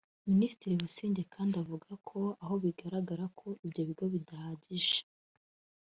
Minisitiri 0.31 0.79
Busingye 0.81 1.23
kandi 1.33 1.53
avuga 1.63 1.89
ko 2.09 2.19
aho 2.43 2.53
bizagaragara 2.63 3.25
ko 3.39 3.47
ibyo 3.65 3.81
bigo 3.87 4.05
bidahagije 4.13 4.97